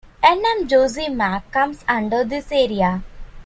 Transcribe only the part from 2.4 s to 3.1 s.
area.